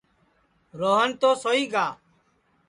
روہن 0.79 1.09
تو 1.21 1.29
سوئی 1.43 1.63
گا 1.71 1.85